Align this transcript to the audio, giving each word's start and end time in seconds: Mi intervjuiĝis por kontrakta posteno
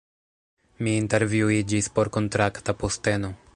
Mi 0.87 0.95
intervjuiĝis 1.01 1.91
por 1.99 2.11
kontrakta 2.17 2.79
posteno 2.83 3.35